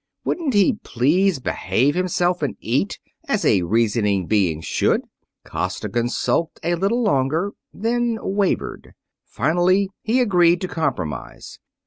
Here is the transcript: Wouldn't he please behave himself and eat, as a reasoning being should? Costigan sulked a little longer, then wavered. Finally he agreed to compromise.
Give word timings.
Wouldn't 0.25 0.55
he 0.55 0.79
please 0.81 1.37
behave 1.39 1.93
himself 1.93 2.41
and 2.41 2.57
eat, 2.59 2.97
as 3.27 3.45
a 3.45 3.61
reasoning 3.61 4.25
being 4.25 4.59
should? 4.61 5.01
Costigan 5.45 6.09
sulked 6.09 6.59
a 6.63 6.73
little 6.73 7.03
longer, 7.03 7.51
then 7.71 8.17
wavered. 8.19 8.95
Finally 9.27 9.91
he 10.01 10.19
agreed 10.19 10.59
to 10.61 10.67
compromise. 10.67 11.59